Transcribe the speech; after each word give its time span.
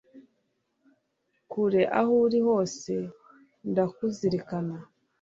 kure 1.51 1.81
aho 1.99 2.11
uri 2.25 2.39
hose 2.47 2.91
ndakuzirikana 3.69 4.75